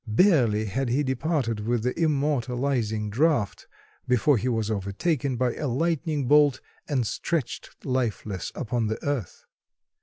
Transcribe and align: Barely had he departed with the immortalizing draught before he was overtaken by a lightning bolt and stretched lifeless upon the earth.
Barely 0.07 0.65
had 0.65 0.89
he 0.89 1.03
departed 1.03 1.59
with 1.59 1.83
the 1.83 1.93
immortalizing 1.99 3.11
draught 3.11 3.67
before 4.07 4.35
he 4.35 4.47
was 4.49 4.71
overtaken 4.71 5.37
by 5.37 5.53
a 5.53 5.67
lightning 5.67 6.27
bolt 6.27 6.59
and 6.87 7.05
stretched 7.05 7.69
lifeless 7.85 8.51
upon 8.55 8.87
the 8.87 8.97
earth. 9.05 9.45